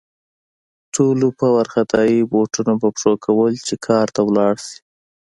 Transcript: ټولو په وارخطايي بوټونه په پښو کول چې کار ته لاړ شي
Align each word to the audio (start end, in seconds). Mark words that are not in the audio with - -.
ټولو 0.95 1.27
په 1.39 1.45
وارخطايي 1.55 2.19
بوټونه 2.31 2.73
په 2.81 2.87
پښو 2.95 3.13
کول 3.25 3.53
چې 3.67 3.75
کار 3.87 4.07
ته 4.15 4.21
لاړ 4.37 4.55
شي 4.67 4.77